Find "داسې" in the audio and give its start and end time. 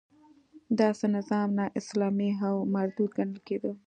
0.79-1.05